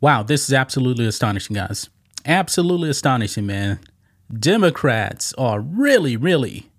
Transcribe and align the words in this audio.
Wow, 0.00 0.22
this 0.22 0.44
is 0.44 0.54
absolutely 0.54 1.06
astonishing, 1.06 1.54
guys. 1.54 1.88
Absolutely 2.24 2.90
astonishing, 2.90 3.46
man. 3.46 3.80
Democrats 4.32 5.32
are 5.34 5.60
really, 5.60 6.16
really 6.16 6.70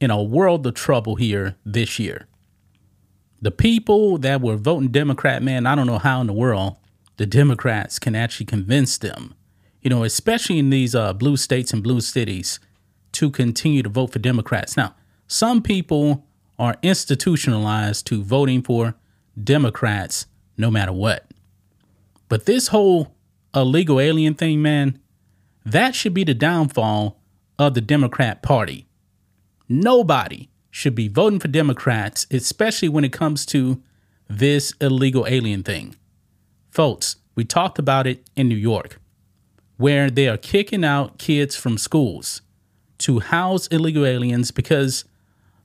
in 0.00 0.10
a 0.10 0.22
world 0.22 0.66
of 0.66 0.74
trouble 0.74 1.16
here 1.16 1.56
this 1.64 1.98
year. 1.98 2.26
The 3.42 3.50
people 3.50 4.18
that 4.18 4.40
were 4.40 4.56
voting 4.56 4.88
Democrat, 4.88 5.42
man, 5.42 5.66
I 5.66 5.74
don't 5.74 5.86
know 5.86 5.98
how 5.98 6.20
in 6.20 6.26
the 6.26 6.32
world 6.32 6.76
the 7.16 7.26
Democrats 7.26 7.98
can 7.98 8.14
actually 8.14 8.46
convince 8.46 8.98
them, 8.98 9.34
you 9.82 9.90
know, 9.90 10.04
especially 10.04 10.58
in 10.58 10.70
these 10.70 10.94
uh, 10.94 11.12
blue 11.12 11.36
states 11.36 11.72
and 11.72 11.82
blue 11.82 12.00
cities, 12.00 12.60
to 13.12 13.30
continue 13.30 13.82
to 13.82 13.88
vote 13.88 14.12
for 14.12 14.18
Democrats. 14.18 14.76
Now, 14.76 14.94
some 15.26 15.62
people 15.62 16.26
are 16.58 16.76
institutionalized 16.82 18.06
to 18.06 18.22
voting 18.22 18.62
for 18.62 18.94
Democrats 19.42 20.26
no 20.56 20.70
matter 20.70 20.92
what. 20.92 21.27
But 22.28 22.46
this 22.46 22.68
whole 22.68 23.14
illegal 23.54 24.00
alien 24.00 24.34
thing, 24.34 24.60
man, 24.62 24.98
that 25.64 25.94
should 25.94 26.14
be 26.14 26.24
the 26.24 26.34
downfall 26.34 27.20
of 27.58 27.74
the 27.74 27.80
Democrat 27.80 28.42
Party. 28.42 28.86
Nobody 29.68 30.48
should 30.70 30.94
be 30.94 31.08
voting 31.08 31.40
for 31.40 31.48
Democrats, 31.48 32.26
especially 32.30 32.88
when 32.88 33.04
it 33.04 33.12
comes 33.12 33.44
to 33.46 33.82
this 34.28 34.72
illegal 34.80 35.26
alien 35.26 35.62
thing. 35.62 35.96
Folks, 36.70 37.16
we 37.34 37.44
talked 37.44 37.78
about 37.78 38.06
it 38.06 38.28
in 38.36 38.48
New 38.48 38.56
York, 38.56 39.00
where 39.76 40.10
they 40.10 40.28
are 40.28 40.36
kicking 40.36 40.84
out 40.84 41.18
kids 41.18 41.56
from 41.56 41.78
schools 41.78 42.42
to 42.98 43.20
house 43.20 43.66
illegal 43.68 44.04
aliens 44.04 44.50
because 44.50 45.04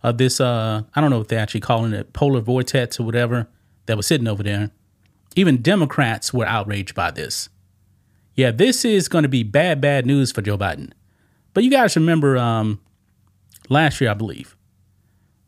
of 0.01 0.17
this 0.17 0.39
uh 0.39 0.83
I 0.95 1.01
don't 1.01 1.09
know 1.09 1.17
what 1.17 1.29
they're 1.29 1.39
actually 1.39 1.61
calling 1.61 1.93
it 1.93 2.13
polar 2.13 2.41
vortex 2.41 2.99
or 2.99 3.03
whatever 3.03 3.47
that 3.85 3.97
was 3.97 4.07
sitting 4.07 4.27
over 4.27 4.43
there. 4.43 4.71
Even 5.35 5.61
Democrats 5.61 6.33
were 6.33 6.45
outraged 6.45 6.95
by 6.95 7.11
this. 7.11 7.49
Yeah, 8.35 8.51
this 8.51 8.83
is 8.83 9.07
going 9.07 9.23
to 9.23 9.29
be 9.29 9.43
bad, 9.43 9.79
bad 9.81 10.05
news 10.05 10.31
for 10.31 10.41
Joe 10.41 10.57
Biden. 10.57 10.91
But 11.53 11.63
you 11.63 11.69
guys 11.69 11.95
remember 11.95 12.37
um, 12.37 12.79
last 13.69 14.01
year, 14.01 14.09
I 14.09 14.15
believe, 14.15 14.55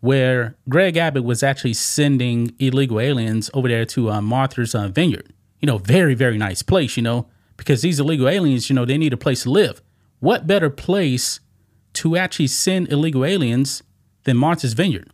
where 0.02 0.56
Greg 0.70 0.98
Abbott 0.98 1.24
was 1.24 1.42
actually 1.42 1.74
sending 1.74 2.54
illegal 2.60 3.00
aliens 3.00 3.50
over 3.54 3.68
there 3.68 3.86
to 3.86 4.12
uh, 4.12 4.22
Martha's 4.22 4.76
uh, 4.76 4.88
Vineyard. 4.88 5.34
You 5.60 5.68
know, 5.68 5.80
very, 5.80 6.14
very 6.14 6.38
nice 6.38 6.62
place, 6.62 6.96
you 6.96 7.02
know, 7.02 7.28
because 7.58 7.82
these 7.82 8.00
illegal 8.00 8.30
aliens, 8.30 8.70
you 8.70 8.76
know, 8.76 8.86
they 8.86 8.98
need 8.98 9.14
a 9.14 9.18
place 9.18 9.44
to 9.44 9.50
live. 9.50 9.82
What 10.20 10.46
better 10.46 10.70
place 10.70 11.40
to 11.94 12.16
actually 12.18 12.48
send 12.48 12.92
illegal 12.92 13.26
aliens 13.26 13.82
than 14.26 14.38
Martha's 14.38 14.74
Vineyard? 14.74 15.10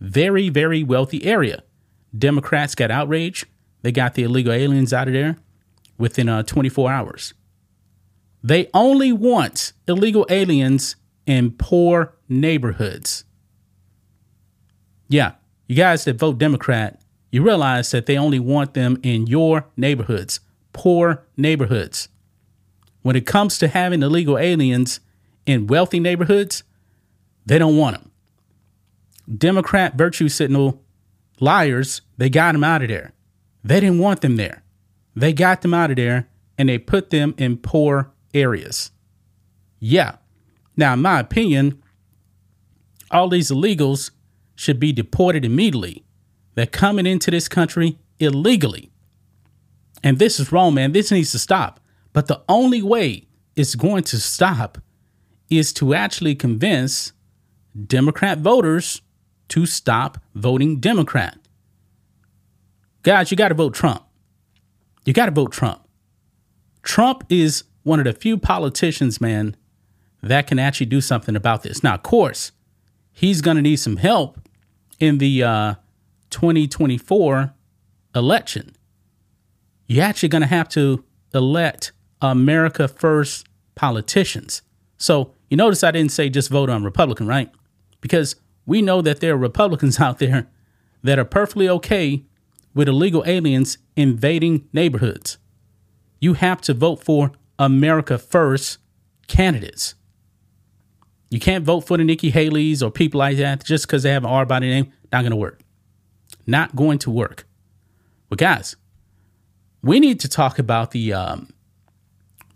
Very, 0.00 0.48
very 0.48 0.82
wealthy 0.82 1.24
area. 1.24 1.62
Democrats 2.16 2.74
got 2.74 2.90
outraged. 2.90 3.46
They 3.82 3.92
got 3.92 4.14
the 4.14 4.22
illegal 4.22 4.52
aliens 4.52 4.92
out 4.92 5.08
of 5.08 5.14
there 5.14 5.36
within 5.98 6.28
uh, 6.28 6.42
24 6.44 6.90
hours. 6.90 7.34
They 8.42 8.68
only 8.74 9.12
want 9.12 9.72
illegal 9.86 10.26
aliens 10.28 10.96
in 11.26 11.52
poor 11.52 12.14
neighborhoods. 12.28 13.24
Yeah, 15.08 15.32
you 15.68 15.76
guys 15.76 16.04
that 16.04 16.16
vote 16.16 16.38
Democrat, 16.38 17.00
you 17.30 17.42
realize 17.42 17.90
that 17.90 18.06
they 18.06 18.16
only 18.16 18.38
want 18.38 18.74
them 18.74 18.98
in 19.02 19.26
your 19.26 19.66
neighborhoods, 19.76 20.40
poor 20.72 21.24
neighborhoods. 21.36 22.08
When 23.02 23.16
it 23.16 23.26
comes 23.26 23.58
to 23.58 23.68
having 23.68 24.02
illegal 24.02 24.38
aliens 24.38 25.00
in 25.46 25.66
wealthy 25.66 26.00
neighborhoods, 26.00 26.62
they 27.46 27.58
don't 27.58 27.76
want 27.76 27.96
them. 27.96 28.10
Democrat 29.38 29.94
virtue 29.94 30.28
signal 30.28 30.82
liars, 31.40 32.02
they 32.16 32.28
got 32.28 32.52
them 32.52 32.64
out 32.64 32.82
of 32.82 32.88
there. 32.88 33.12
They 33.64 33.80
didn't 33.80 33.98
want 33.98 34.20
them 34.20 34.36
there. 34.36 34.62
They 35.14 35.32
got 35.32 35.62
them 35.62 35.74
out 35.74 35.90
of 35.90 35.96
there 35.96 36.28
and 36.58 36.68
they 36.68 36.78
put 36.78 37.10
them 37.10 37.34
in 37.38 37.58
poor 37.58 38.12
areas. 38.34 38.90
Yeah. 39.78 40.16
Now, 40.76 40.94
in 40.94 41.02
my 41.02 41.20
opinion, 41.20 41.82
all 43.10 43.28
these 43.28 43.50
illegals 43.50 44.10
should 44.54 44.80
be 44.80 44.92
deported 44.92 45.44
immediately. 45.44 46.04
They're 46.54 46.66
coming 46.66 47.06
into 47.06 47.30
this 47.30 47.48
country 47.48 47.98
illegally. 48.18 48.90
And 50.02 50.18
this 50.18 50.40
is 50.40 50.52
wrong, 50.52 50.74
man. 50.74 50.92
This 50.92 51.10
needs 51.10 51.32
to 51.32 51.38
stop. 51.38 51.80
But 52.12 52.26
the 52.26 52.42
only 52.48 52.82
way 52.82 53.26
it's 53.56 53.74
going 53.74 54.04
to 54.04 54.18
stop 54.18 54.78
is 55.50 55.72
to 55.74 55.94
actually 55.94 56.34
convince 56.34 57.12
Democrat 57.86 58.38
voters 58.38 59.02
to 59.48 59.66
stop 59.66 60.18
voting 60.34 60.80
Democrat. 60.80 61.38
Guys, 63.02 63.30
you 63.30 63.36
got 63.36 63.48
to 63.48 63.54
vote 63.54 63.74
Trump. 63.74 64.04
You 65.04 65.12
got 65.12 65.26
to 65.26 65.32
vote 65.32 65.52
Trump. 65.52 65.86
Trump 66.82 67.24
is 67.28 67.64
one 67.82 67.98
of 67.98 68.04
the 68.04 68.12
few 68.12 68.38
politicians, 68.38 69.20
man, 69.20 69.56
that 70.22 70.46
can 70.46 70.58
actually 70.58 70.86
do 70.86 71.00
something 71.00 71.34
about 71.34 71.62
this. 71.64 71.82
Now, 71.82 71.94
of 71.94 72.02
course, 72.02 72.52
he's 73.12 73.40
going 73.40 73.56
to 73.56 73.62
need 73.62 73.76
some 73.76 73.96
help 73.96 74.38
in 75.00 75.18
the 75.18 75.42
uh, 75.42 75.74
2024 76.30 77.52
election. 78.14 78.76
You're 79.86 80.04
actually 80.04 80.28
going 80.28 80.42
to 80.42 80.48
have 80.48 80.68
to 80.70 81.04
elect 81.34 81.92
America 82.20 82.86
First 82.86 83.46
politicians. 83.74 84.62
So 84.96 85.34
you 85.50 85.56
notice 85.56 85.82
I 85.82 85.90
didn't 85.90 86.12
say 86.12 86.28
just 86.28 86.50
vote 86.50 86.70
on 86.70 86.84
Republican, 86.84 87.26
right? 87.26 87.50
Because 88.00 88.36
we 88.64 88.80
know 88.80 89.02
that 89.02 89.18
there 89.20 89.34
are 89.34 89.38
Republicans 89.38 89.98
out 90.00 90.20
there 90.20 90.48
that 91.02 91.18
are 91.18 91.24
perfectly 91.24 91.68
okay 91.68 92.24
with 92.74 92.88
illegal 92.88 93.22
aliens 93.26 93.78
invading 93.96 94.68
neighborhoods. 94.72 95.38
You 96.20 96.34
have 96.34 96.60
to 96.62 96.74
vote 96.74 97.02
for 97.02 97.32
America 97.58 98.18
First 98.18 98.78
candidates. 99.26 99.94
You 101.30 101.40
can't 101.40 101.64
vote 101.64 101.80
for 101.80 101.96
the 101.96 102.04
Nikki 102.04 102.30
Haley's 102.30 102.82
or 102.82 102.90
people 102.90 103.18
like 103.18 103.38
that 103.38 103.64
just 103.64 103.86
because 103.86 104.02
they 104.02 104.10
have 104.10 104.24
an 104.24 104.30
R 104.30 104.44
by 104.44 104.60
the 104.60 104.66
name. 104.66 104.92
Not 105.10 105.22
going 105.22 105.30
to 105.30 105.36
work. 105.36 105.60
Not 106.46 106.76
going 106.76 106.98
to 107.00 107.10
work. 107.10 107.46
But 108.28 108.38
guys, 108.38 108.76
we 109.82 110.00
need 110.00 110.20
to 110.20 110.28
talk 110.28 110.58
about 110.58 110.90
the 110.90 111.12
um, 111.12 111.52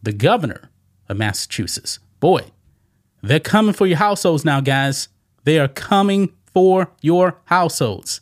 the 0.02 0.12
governor 0.12 0.70
of 1.08 1.16
Massachusetts. 1.16 1.98
Boy, 2.20 2.52
they're 3.22 3.40
coming 3.40 3.72
for 3.72 3.86
your 3.86 3.98
households 3.98 4.44
now, 4.44 4.60
guys. 4.60 5.08
They 5.44 5.58
are 5.58 5.68
coming 5.68 6.32
for 6.52 6.90
your 7.00 7.38
households. 7.46 8.20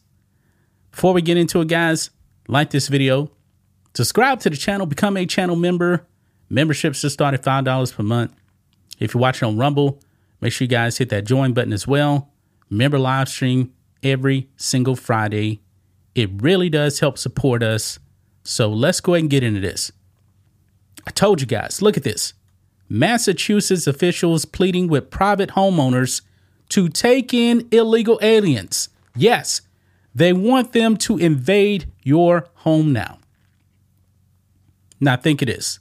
Before 0.95 1.13
we 1.13 1.23
get 1.23 1.37
into 1.37 1.61
it, 1.61 1.67
guys, 1.67 2.11
like 2.47 2.71
this 2.71 2.87
video, 2.87 3.29
subscribe 3.95 4.39
to 4.41 4.51
the 4.51 4.57
channel, 4.57 4.87
become 4.87 5.17
a 5.17 5.27
channel 5.27 5.57
member. 5.57 6.07
Memberships 6.49 7.03
just 7.03 7.15
start 7.15 7.35
at 7.35 7.43
$5 7.43 7.97
per 7.97 8.03
month. 8.05 8.33
If 9.01 9.13
you're 9.13 9.21
watching 9.21 9.49
on 9.49 9.59
Rumble, 9.59 10.01
make 10.41 10.53
sure 10.53 10.67
you 10.67 10.69
guys 10.69 10.97
hit 10.99 11.09
that 11.09 11.25
join 11.25 11.53
button 11.53 11.73
as 11.73 11.85
well. 11.85 12.31
Member 12.71 13.01
live 13.01 13.29
stream 13.29 13.73
every 14.05 14.49
single 14.57 14.95
Friday. 14.95 15.63
It 16.15 16.31
really 16.41 16.71
does 16.71 17.01
help 17.01 17.19
support 17.19 17.65
us. 17.65 17.99
So 18.45 18.69
let's 18.69 19.01
go 19.01 19.15
ahead 19.15 19.25
and 19.25 19.31
get 19.31 19.43
into 19.43 19.59
this. 19.59 19.91
I 21.09 21.11
told 21.11 21.41
you 21.41 21.49
guys, 21.49 21.83
look 21.83 21.97
at 21.97 22.05
this. 22.05 22.35
Massachusetts 22.89 23.89
officials 23.89 24.45
pleading 24.45 24.87
with 24.87 25.11
private 25.11 25.51
homeowners 25.51 26.23
to 26.69 26.89
take 26.89 27.35
in 27.35 27.67
illegal 27.73 28.21
aliens. 28.23 28.91
Yes, 29.17 29.61
they 30.15 30.33
want 30.33 30.73
them 30.73 30.97
to 30.99 31.19
invade 31.19 31.87
your 32.03 32.49
home 32.55 32.93
now. 32.93 33.19
Now, 35.01 35.17
think 35.17 35.43
it 35.43 35.49
is. 35.49 35.81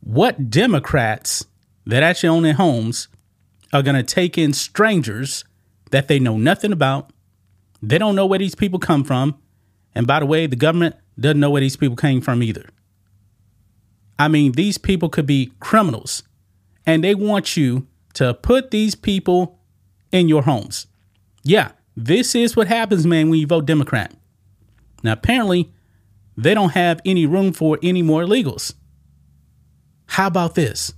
What 0.00 0.50
Democrats 0.50 1.46
that 1.86 2.02
actually 2.02 2.30
own 2.30 2.42
their 2.42 2.54
homes 2.54 3.08
are 3.72 3.82
going 3.82 3.96
to 3.96 4.02
take 4.02 4.38
in 4.38 4.52
strangers 4.52 5.44
that 5.90 6.08
they 6.08 6.18
know 6.18 6.38
nothing 6.38 6.72
about? 6.72 7.10
They 7.82 7.98
don't 7.98 8.14
know 8.14 8.26
where 8.26 8.38
these 8.38 8.54
people 8.54 8.78
come 8.78 9.04
from. 9.04 9.38
And 9.94 10.06
by 10.06 10.20
the 10.20 10.26
way, 10.26 10.46
the 10.46 10.56
government 10.56 10.96
doesn't 11.20 11.40
know 11.40 11.50
where 11.50 11.60
these 11.60 11.76
people 11.76 11.96
came 11.96 12.20
from 12.20 12.42
either. 12.42 12.68
I 14.18 14.28
mean, 14.28 14.52
these 14.52 14.78
people 14.78 15.08
could 15.08 15.26
be 15.26 15.52
criminals, 15.60 16.22
and 16.86 17.04
they 17.04 17.14
want 17.14 17.56
you 17.56 17.86
to 18.14 18.34
put 18.34 18.70
these 18.70 18.94
people 18.94 19.60
in 20.10 20.28
your 20.28 20.42
homes. 20.42 20.86
Yeah, 21.44 21.70
this 21.98 22.36
is 22.36 22.54
what 22.54 22.68
happens, 22.68 23.04
man, 23.04 23.28
when 23.28 23.40
you 23.40 23.46
vote 23.46 23.66
Democrat. 23.66 24.14
Now, 25.02 25.14
apparently, 25.14 25.72
they 26.36 26.54
don't 26.54 26.70
have 26.70 27.00
any 27.04 27.26
room 27.26 27.52
for 27.52 27.76
any 27.82 28.02
more 28.02 28.22
illegals. 28.22 28.74
How 30.06 30.28
about 30.28 30.54
this? 30.54 30.94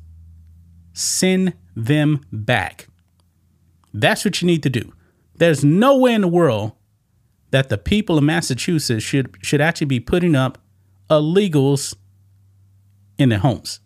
Send 0.93 1.55
them 1.75 2.21
back. 2.31 2.89
That's 3.95 4.27
what 4.27 4.43
you 4.43 4.47
need 4.47 4.63
to 4.65 4.69
do. 4.69 4.93
There's 5.37 5.65
no 5.65 5.97
way 5.97 6.13
in 6.13 6.21
the 6.21 6.29
world 6.29 6.73
that 7.51 7.71
the 7.71 7.79
people 7.79 8.19
of 8.19 8.25
Massachusetts 8.25 9.03
should 9.03 9.35
should 9.41 9.63
actually 9.63 9.87
be 9.87 10.01
putting 10.01 10.37
up 10.37 10.59
illegals 11.09 11.97
in 13.17 13.31
their 13.31 13.39
homes. 13.39 13.81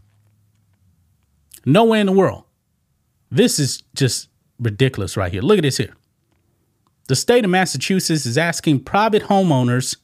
No 1.64 1.84
way 1.84 2.00
in 2.00 2.06
the 2.06 2.12
world. 2.12 2.43
This 3.31 3.60
is 3.60 3.84
just 3.94 4.28
ridiculous 4.58 5.17
right 5.17 5.31
here. 5.31 5.43
Look 5.43 5.58
at 5.58 5.62
this 5.62 5.76
here. 5.76 5.94
The 7.06 7.16
state 7.16 7.44
of 7.44 7.50
Massachusetts 7.50 8.24
is 8.24 8.38
asking 8.38 8.80
private 8.80 9.24
homeowners 9.24 9.96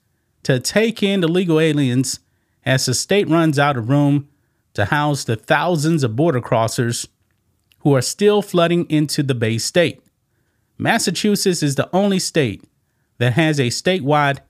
to 0.42 0.60
take 0.60 1.02
in 1.02 1.24
illegal 1.24 1.58
aliens 1.58 2.20
as 2.66 2.84
the 2.84 2.92
state 2.92 3.28
runs 3.28 3.58
out 3.58 3.78
of 3.78 3.88
room 3.88 4.28
to 4.74 4.84
house 4.86 5.24
the 5.24 5.36
thousands 5.36 6.04
of 6.04 6.14
border 6.14 6.42
crossers 6.42 7.08
who 7.80 7.94
are 7.94 8.02
still 8.02 8.42
flooding 8.42 8.84
into 8.90 9.22
the 9.22 9.34
Bay 9.34 9.56
State. 9.56 10.02
Massachusetts 10.76 11.62
is 11.62 11.76
the 11.76 11.88
only 11.94 12.18
state 12.18 12.64
that 13.16 13.32
has 13.32 13.58
a 13.58 13.68
statewide 13.68 14.40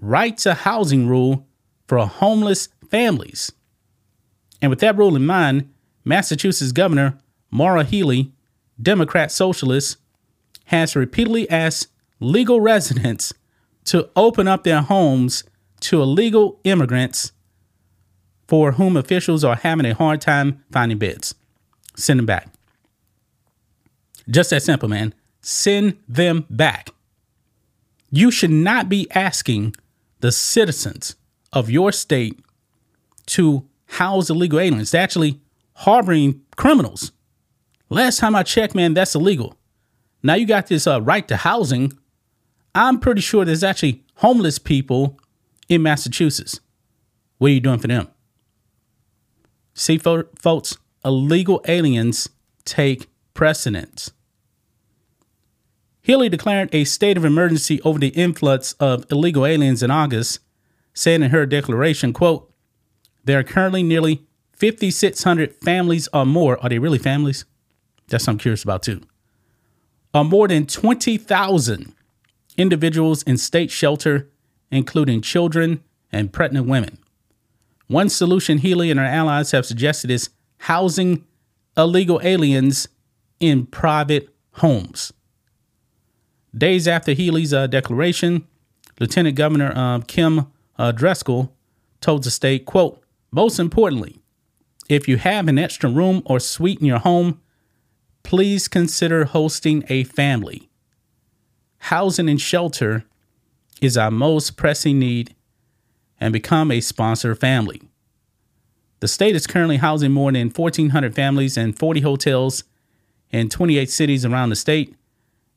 right 0.00 0.36
to 0.38 0.54
housing 0.54 1.08
rule 1.08 1.46
for 1.88 1.98
homeless 2.06 2.68
families. 2.88 3.50
And 4.62 4.70
with 4.70 4.78
that 4.80 4.96
rule 4.96 5.16
in 5.16 5.26
mind, 5.26 5.72
Massachusetts 6.04 6.72
Governor 6.72 7.18
Maura 7.50 7.84
Healey, 7.84 8.32
Democrat 8.80 9.32
socialist, 9.32 9.96
has 10.66 10.94
repeatedly 10.94 11.48
asked 11.50 11.88
legal 12.20 12.60
residents 12.60 13.32
to 13.84 14.08
open 14.16 14.48
up 14.48 14.64
their 14.64 14.82
homes 14.82 15.44
to 15.80 16.02
illegal 16.02 16.60
immigrants 16.64 17.32
for 18.48 18.72
whom 18.72 18.96
officials 18.96 19.44
are 19.44 19.56
having 19.56 19.86
a 19.86 19.94
hard 19.94 20.20
time 20.20 20.64
finding 20.70 20.98
beds. 20.98 21.34
Send 21.96 22.18
them 22.18 22.26
back. 22.26 22.48
Just 24.28 24.50
that 24.50 24.62
simple, 24.62 24.88
man. 24.88 25.14
Send 25.40 25.98
them 26.08 26.46
back. 26.50 26.90
You 28.10 28.30
should 28.30 28.50
not 28.50 28.88
be 28.88 29.08
asking 29.12 29.74
the 30.20 30.32
citizens 30.32 31.16
of 31.52 31.70
your 31.70 31.92
state 31.92 32.40
to 33.26 33.66
house 33.86 34.30
illegal 34.30 34.58
aliens. 34.58 34.90
They're 34.90 35.02
actually 35.02 35.40
harboring 35.74 36.42
criminals. 36.56 37.12
Last 37.88 38.18
time 38.18 38.34
I 38.34 38.42
checked, 38.42 38.74
man, 38.74 38.94
that's 38.94 39.14
illegal. 39.14 39.56
Now 40.22 40.34
you 40.34 40.46
got 40.46 40.66
this 40.66 40.86
uh, 40.86 41.00
right 41.02 41.26
to 41.28 41.36
housing. 41.36 41.92
I'm 42.76 43.00
pretty 43.00 43.22
sure 43.22 43.44
there's 43.46 43.64
actually 43.64 44.04
homeless 44.16 44.58
people 44.58 45.18
in 45.66 45.82
Massachusetts. 45.82 46.60
What 47.38 47.48
are 47.48 47.54
you 47.54 47.60
doing 47.60 47.78
for 47.78 47.88
them? 47.88 48.08
See, 49.72 49.96
folks, 49.96 50.76
illegal 51.02 51.62
aliens 51.66 52.28
take 52.66 53.08
precedence. 53.32 54.12
Healey 56.02 56.28
declared 56.28 56.68
a 56.74 56.84
state 56.84 57.16
of 57.16 57.24
emergency 57.24 57.80
over 57.80 57.98
the 57.98 58.08
influx 58.08 58.74
of 58.74 59.10
illegal 59.10 59.46
aliens 59.46 59.82
in 59.82 59.90
August, 59.90 60.40
saying 60.92 61.22
in 61.22 61.30
her 61.30 61.46
declaration, 61.46 62.12
quote, 62.12 62.52
there 63.24 63.38
are 63.38 63.42
currently 63.42 63.82
nearly 63.82 64.26
5,600 64.52 65.54
families 65.56 66.08
or 66.12 66.26
more. 66.26 66.62
Are 66.62 66.68
they 66.68 66.78
really 66.78 66.98
families? 66.98 67.46
That's 68.08 68.26
what 68.26 68.34
I'm 68.34 68.38
curious 68.38 68.62
about 68.62 68.82
too. 68.82 69.00
Are 70.12 70.24
more 70.24 70.46
than 70.46 70.66
20,000 70.66 71.94
individuals 72.56 73.22
in 73.22 73.36
state 73.36 73.70
shelter, 73.70 74.28
including 74.70 75.20
children 75.20 75.82
and 76.12 76.32
pregnant 76.32 76.66
women. 76.66 76.98
One 77.88 78.08
solution 78.08 78.58
Healey 78.58 78.90
and 78.90 78.98
her 78.98 79.06
allies 79.06 79.52
have 79.52 79.66
suggested 79.66 80.10
is 80.10 80.30
housing 80.58 81.24
illegal 81.76 82.20
aliens 82.22 82.88
in 83.38 83.66
private 83.66 84.28
homes. 84.52 85.12
Days 86.56 86.88
after 86.88 87.12
Healey's 87.12 87.52
uh, 87.52 87.66
declaration, 87.66 88.46
Lieutenant 88.98 89.36
Governor 89.36 89.72
uh, 89.76 90.00
Kim 90.06 90.46
uh, 90.78 90.92
told 92.00 92.24
the 92.24 92.30
state, 92.30 92.64
quote, 92.64 93.02
most 93.30 93.58
importantly, 93.58 94.20
if 94.88 95.06
you 95.06 95.18
have 95.18 95.48
an 95.48 95.58
extra 95.58 95.90
room 95.90 96.22
or 96.24 96.40
suite 96.40 96.80
in 96.80 96.86
your 96.86 96.98
home, 96.98 97.40
please 98.22 98.68
consider 98.68 99.24
hosting 99.24 99.84
a 99.88 100.04
family. 100.04 100.65
Housing 101.86 102.28
and 102.28 102.40
shelter 102.40 103.04
is 103.80 103.96
our 103.96 104.10
most 104.10 104.56
pressing 104.56 104.98
need 104.98 105.36
and 106.18 106.32
become 106.32 106.72
a 106.72 106.80
sponsor 106.80 107.32
family. 107.36 107.80
The 108.98 109.06
state 109.06 109.36
is 109.36 109.46
currently 109.46 109.76
housing 109.76 110.10
more 110.10 110.32
than 110.32 110.50
1,400 110.50 111.14
families 111.14 111.56
and 111.56 111.78
40 111.78 112.00
hotels 112.00 112.64
in 113.30 113.48
28 113.48 113.88
cities 113.88 114.24
around 114.24 114.48
the 114.48 114.56
state 114.56 114.96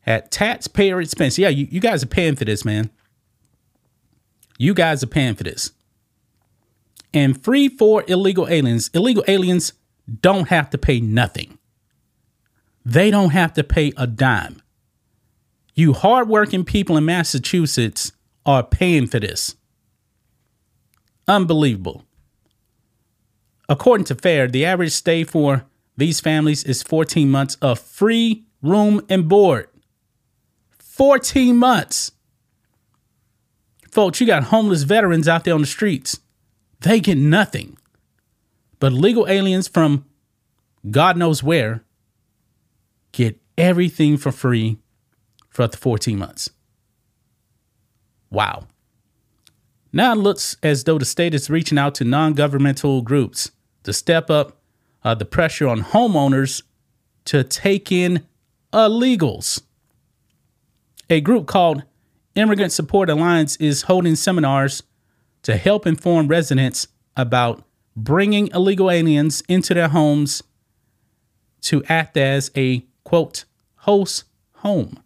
at 0.06 0.30
taxpayer 0.30 1.02
expense. 1.02 1.40
Yeah, 1.40 1.50
you, 1.50 1.68
you 1.72 1.80
guys 1.80 2.04
are 2.04 2.08
paying 2.08 2.36
for 2.36 2.46
this, 2.46 2.64
man. 2.64 2.92
You 4.60 4.76
guys 4.76 5.02
are 5.02 5.08
paying 5.08 5.34
for 5.34 5.46
this. 5.46 5.72
And 7.12 7.44
free 7.44 7.70
for 7.70 8.04
illegal 8.08 8.48
aliens. 8.48 8.92
Illegal 8.94 9.24
aliens 9.28 9.74
don't 10.22 10.50
have 10.50 10.70
to 10.70 10.78
pay 10.78 11.00
nothing. 11.00 11.58
They 12.86 13.10
don't 13.10 13.32
have 13.32 13.54
to 13.54 13.64
pay 13.64 13.94
a 13.98 14.06
dime. 14.06 14.62
You 15.80 15.94
hardworking 15.94 16.66
people 16.66 16.98
in 16.98 17.06
Massachusetts 17.06 18.12
are 18.46 18.64
paying 18.64 19.08
for 19.08 19.18
this. 19.18 19.56
Unbelievable. 21.26 22.04
According 23.70 24.04
to 24.08 24.16
FAIR, 24.16 24.50
the 24.50 24.66
average 24.66 24.92
stay 24.92 25.24
for 25.24 25.64
these 25.96 26.20
families 26.20 26.66
is 26.66 26.84
14 26.84 27.32
months 27.32 27.56
of 27.62 27.80
free 27.80 28.44
room 28.62 29.06
and 29.08 29.30
board. 29.30 29.70
14 30.80 31.56
months. 31.56 32.12
Folks, 33.90 34.20
you 34.20 34.28
got 34.28 34.44
homeless 34.44 34.84
veterans 34.84 35.30
out 35.30 35.46
there 35.46 35.54
on 35.54 35.62
the 35.62 35.66
streets. 35.66 36.20
They 36.82 37.00
get 37.00 37.18
nothing. 37.18 37.78
But 38.82 38.92
legal 38.92 39.30
aliens 39.30 39.70
from 39.70 40.04
God 40.92 41.16
knows 41.16 41.42
where 41.42 41.86
get 43.14 43.40
everything 43.58 44.18
for 44.18 44.34
free 44.34 44.78
for 45.60 45.68
the 45.68 45.76
14 45.76 46.18
months. 46.18 46.52
Wow. 48.32 48.68
Now 49.92 50.14
it 50.14 50.16
looks 50.16 50.56
as 50.64 50.86
though 50.86 50.98
the 50.98 51.04
state 51.04 51.34
is 51.34 51.50
reaching 51.50 51.78
out 51.78 51.96
to 51.96 52.06
non 52.06 52.32
governmental 52.32 53.02
groups 53.02 53.52
to 53.84 53.92
step 53.92 54.30
up 54.30 54.62
uh, 55.04 55.16
the 55.16 55.26
pressure 55.26 55.68
on 55.68 55.84
homeowners 55.84 56.62
to 57.26 57.44
take 57.44 57.92
in 57.92 58.26
illegals. 58.72 59.62
A 61.10 61.20
group 61.20 61.46
called 61.46 61.84
Immigrant 62.36 62.72
Support 62.72 63.10
Alliance 63.10 63.58
is 63.58 63.82
holding 63.82 64.16
seminars 64.16 64.84
to 65.44 65.58
help 65.58 65.86
inform 65.86 66.30
residents 66.30 66.88
about 67.18 67.66
bringing 67.98 68.48
illegal 68.54 68.90
aliens 68.90 69.44
into 69.50 69.74
their 69.74 69.90
homes 69.90 70.42
to 71.64 71.84
act 71.90 72.16
as 72.16 72.50
a 72.56 72.86
quote 73.04 73.44
host 73.76 74.24
home. 74.60 75.04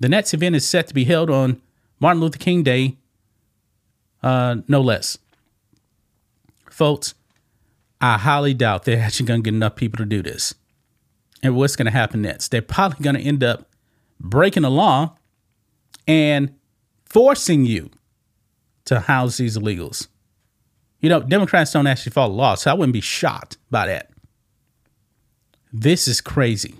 The 0.00 0.08
next 0.08 0.32
event 0.34 0.56
is 0.56 0.66
set 0.66 0.86
to 0.88 0.94
be 0.94 1.04
held 1.04 1.30
on 1.30 1.60
Martin 2.00 2.20
Luther 2.20 2.38
King 2.38 2.62
Day 2.62 2.96
uh, 4.22 4.56
no 4.66 4.80
less. 4.80 5.18
Folks, 6.70 7.14
I 8.00 8.18
highly 8.18 8.54
doubt 8.54 8.84
they're 8.84 9.00
actually 9.00 9.26
going 9.26 9.42
to 9.42 9.50
get 9.50 9.56
enough 9.56 9.76
people 9.76 9.98
to 9.98 10.04
do 10.04 10.22
this. 10.22 10.54
And 11.42 11.56
what's 11.56 11.76
going 11.76 11.86
to 11.86 11.92
happen 11.92 12.22
next? 12.22 12.48
They're 12.48 12.62
probably 12.62 13.02
going 13.02 13.16
to 13.16 13.22
end 13.22 13.44
up 13.44 13.68
breaking 14.20 14.62
the 14.62 14.70
law 14.70 15.16
and 16.06 16.54
forcing 17.04 17.64
you 17.64 17.90
to 18.86 19.00
house 19.00 19.36
these 19.36 19.56
illegals. 19.56 20.08
You 21.00 21.08
know, 21.08 21.20
Democrats 21.20 21.72
don't 21.72 21.86
actually 21.86 22.12
follow 22.12 22.34
law, 22.34 22.54
so 22.56 22.70
I 22.70 22.74
wouldn't 22.74 22.92
be 22.92 23.00
shocked 23.00 23.56
by 23.70 23.86
that. 23.86 24.10
This 25.72 26.08
is 26.08 26.20
crazy. 26.20 26.74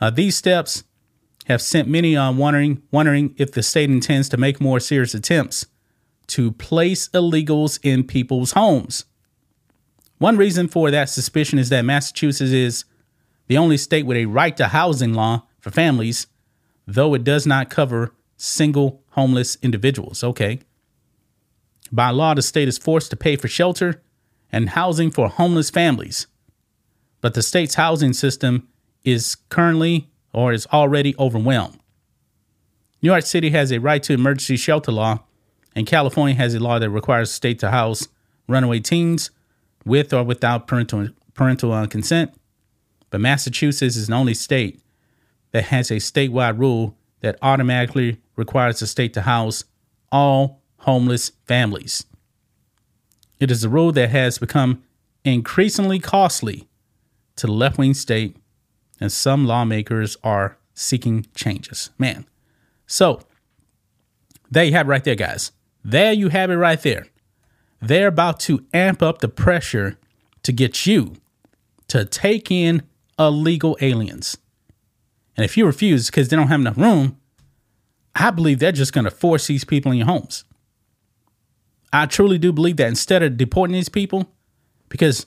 Uh, 0.00 0.10
these 0.10 0.36
steps 0.36 0.84
have 1.46 1.62
sent 1.62 1.88
many 1.88 2.16
on 2.16 2.36
wondering 2.36 2.82
wondering 2.90 3.34
if 3.36 3.52
the 3.52 3.62
state 3.62 3.88
intends 3.88 4.28
to 4.28 4.36
make 4.36 4.60
more 4.60 4.80
serious 4.80 5.14
attempts 5.14 5.66
to 6.26 6.50
place 6.52 7.08
illegals 7.10 7.78
in 7.82 8.02
people's 8.02 8.52
homes. 8.52 9.04
One 10.18 10.36
reason 10.36 10.66
for 10.66 10.90
that 10.90 11.08
suspicion 11.08 11.58
is 11.58 11.68
that 11.68 11.84
Massachusetts 11.84 12.50
is 12.50 12.84
the 13.46 13.58
only 13.58 13.76
state 13.76 14.06
with 14.06 14.16
a 14.16 14.26
right 14.26 14.56
to 14.56 14.68
housing 14.68 15.14
law 15.14 15.44
for 15.60 15.70
families, 15.70 16.26
though 16.86 17.14
it 17.14 17.22
does 17.22 17.46
not 17.46 17.70
cover 17.70 18.12
single 18.36 19.02
homeless 19.10 19.56
individuals. 19.62 20.24
Okay. 20.24 20.60
By 21.92 22.10
law, 22.10 22.34
the 22.34 22.42
state 22.42 22.66
is 22.66 22.78
forced 22.78 23.10
to 23.10 23.16
pay 23.16 23.36
for 23.36 23.46
shelter 23.46 24.02
and 24.50 24.70
housing 24.70 25.12
for 25.12 25.28
homeless 25.28 25.70
families. 25.70 26.26
But 27.20 27.34
the 27.34 27.42
state's 27.42 27.76
housing 27.76 28.12
system 28.12 28.66
is 29.04 29.36
currently 29.48 30.10
or 30.36 30.52
is 30.52 30.66
already 30.66 31.14
overwhelmed. 31.18 31.80
New 33.00 33.08
York 33.08 33.24
City 33.24 33.50
has 33.50 33.72
a 33.72 33.80
right 33.80 34.02
to 34.02 34.12
emergency 34.12 34.56
shelter 34.56 34.92
law 34.92 35.20
and 35.74 35.86
California 35.86 36.34
has 36.34 36.54
a 36.54 36.60
law 36.60 36.78
that 36.78 36.90
requires 36.90 37.30
the 37.30 37.34
state 37.34 37.58
to 37.60 37.70
house 37.70 38.06
runaway 38.46 38.78
teens 38.78 39.30
with 39.86 40.12
or 40.12 40.22
without 40.22 40.66
parental 40.66 41.08
parental 41.32 41.72
uh, 41.72 41.86
consent. 41.86 42.34
But 43.10 43.22
Massachusetts 43.22 43.96
is 43.96 44.08
the 44.08 44.14
only 44.14 44.34
state 44.34 44.82
that 45.52 45.64
has 45.64 45.90
a 45.90 45.96
statewide 45.96 46.58
rule 46.58 46.96
that 47.20 47.38
automatically 47.40 48.20
requires 48.36 48.80
the 48.80 48.86
state 48.86 49.14
to 49.14 49.22
house 49.22 49.64
all 50.12 50.60
homeless 50.80 51.32
families. 51.46 52.04
It 53.40 53.50
is 53.50 53.64
a 53.64 53.70
rule 53.70 53.92
that 53.92 54.10
has 54.10 54.38
become 54.38 54.82
increasingly 55.24 55.98
costly 55.98 56.68
to 57.36 57.46
the 57.46 57.52
left 57.52 57.78
wing 57.78 57.94
state, 57.94 58.36
and 59.00 59.12
some 59.12 59.46
lawmakers 59.46 60.16
are 60.24 60.58
seeking 60.74 61.26
changes. 61.34 61.90
Man. 61.98 62.26
So, 62.86 63.22
there 64.50 64.64
you 64.64 64.72
have 64.72 64.86
it 64.86 64.90
right 64.90 65.04
there, 65.04 65.14
guys. 65.14 65.52
There 65.84 66.12
you 66.12 66.28
have 66.28 66.50
it 66.50 66.56
right 66.56 66.80
there. 66.80 67.06
they're 67.80 68.08
about 68.08 68.40
to 68.40 68.64
amp 68.72 69.02
up 69.02 69.18
the 69.18 69.28
pressure 69.28 69.98
to 70.42 70.52
get 70.52 70.86
you 70.86 71.16
to 71.88 72.04
take 72.04 72.50
in 72.50 72.82
illegal 73.18 73.76
aliens. 73.80 74.38
And 75.36 75.44
if 75.44 75.56
you 75.56 75.66
refuse 75.66 76.06
because 76.06 76.28
they 76.28 76.36
don't 76.36 76.48
have 76.48 76.60
enough 76.60 76.78
room, 76.78 77.18
I 78.14 78.30
believe 78.30 78.58
they're 78.58 78.72
just 78.72 78.92
going 78.92 79.04
to 79.04 79.10
force 79.10 79.46
these 79.46 79.64
people 79.64 79.92
in 79.92 79.98
your 79.98 80.06
homes. 80.06 80.44
I 81.92 82.06
truly 82.06 82.38
do 82.38 82.52
believe 82.52 82.78
that 82.78 82.88
instead 82.88 83.22
of 83.22 83.36
deporting 83.36 83.74
these 83.74 83.88
people, 83.88 84.32
because 84.88 85.26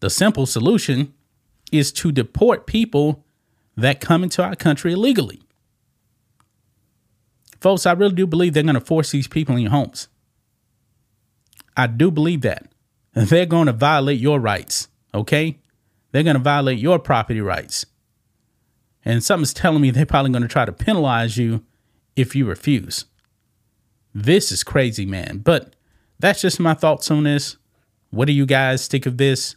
the 0.00 0.10
simple 0.10 0.46
solution 0.46 1.12
is 1.72 1.92
to 1.92 2.12
deport 2.12 2.66
people 2.66 3.24
that 3.76 4.00
come 4.00 4.22
into 4.22 4.42
our 4.42 4.56
country 4.56 4.92
illegally. 4.92 5.42
Folks, 7.60 7.86
I 7.86 7.92
really 7.92 8.14
do 8.14 8.26
believe 8.26 8.54
they're 8.54 8.62
going 8.62 8.74
to 8.74 8.80
force 8.80 9.10
these 9.10 9.28
people 9.28 9.56
in 9.56 9.62
your 9.62 9.70
homes. 9.70 10.08
I 11.76 11.86
do 11.86 12.10
believe 12.10 12.40
that. 12.42 12.70
They're 13.14 13.46
going 13.46 13.66
to 13.66 13.72
violate 13.72 14.20
your 14.20 14.38
rights, 14.38 14.88
okay? 15.14 15.58
They're 16.12 16.22
going 16.22 16.36
to 16.36 16.42
violate 16.42 16.78
your 16.78 16.98
property 16.98 17.40
rights. 17.40 17.86
And 19.04 19.24
something's 19.24 19.54
telling 19.54 19.80
me 19.80 19.90
they're 19.90 20.06
probably 20.06 20.30
going 20.30 20.42
to 20.42 20.48
try 20.48 20.64
to 20.64 20.72
penalize 20.72 21.36
you 21.36 21.64
if 22.16 22.36
you 22.36 22.46
refuse. 22.46 23.06
This 24.14 24.52
is 24.52 24.64
crazy, 24.64 25.06
man. 25.06 25.38
But 25.38 25.74
that's 26.18 26.42
just 26.42 26.60
my 26.60 26.74
thoughts 26.74 27.10
on 27.10 27.24
this. 27.24 27.56
What 28.10 28.26
do 28.26 28.32
you 28.32 28.46
guys 28.46 28.86
think 28.88 29.06
of 29.06 29.16
this? 29.16 29.56